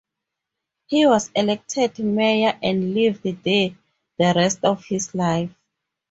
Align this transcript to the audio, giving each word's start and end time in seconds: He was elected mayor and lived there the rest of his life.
He 0.87 1.05
was 1.05 1.29
elected 1.35 1.99
mayor 1.99 2.57
and 2.63 2.95
lived 2.95 3.21
there 3.21 3.69
the 4.17 4.33
rest 4.35 4.63
of 4.63 4.83
his 4.85 5.13
life. 5.13 5.51